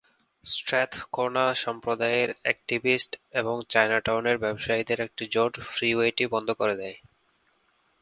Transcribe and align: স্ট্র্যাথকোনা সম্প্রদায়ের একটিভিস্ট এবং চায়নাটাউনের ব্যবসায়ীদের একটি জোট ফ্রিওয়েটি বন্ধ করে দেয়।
স্ট্র্যাথকোনা 0.43 1.45
সম্প্রদায়ের 1.55 2.29
একটিভিস্ট 2.43 3.11
এবং 3.31 3.55
চায়নাটাউনের 3.69 4.37
ব্যবসায়ীদের 4.37 4.99
একটি 5.01 5.23
জোট 5.31 5.53
ফ্রিওয়েটি 5.69 6.25
বন্ধ 6.27 6.49
করে 6.51 6.75
দেয়। 6.75 6.97